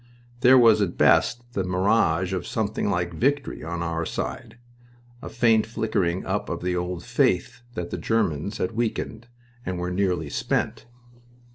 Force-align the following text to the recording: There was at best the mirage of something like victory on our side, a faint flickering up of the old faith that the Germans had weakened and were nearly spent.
There 0.39 0.57
was 0.57 0.81
at 0.81 0.97
best 0.97 1.43
the 1.53 1.63
mirage 1.63 2.33
of 2.33 2.47
something 2.47 2.89
like 2.89 3.13
victory 3.13 3.63
on 3.63 3.83
our 3.83 4.03
side, 4.03 4.57
a 5.21 5.29
faint 5.29 5.67
flickering 5.67 6.25
up 6.25 6.49
of 6.49 6.63
the 6.63 6.75
old 6.75 7.03
faith 7.05 7.61
that 7.75 7.91
the 7.91 7.99
Germans 7.99 8.57
had 8.57 8.71
weakened 8.71 9.27
and 9.63 9.77
were 9.77 9.91
nearly 9.91 10.31
spent. 10.31 10.87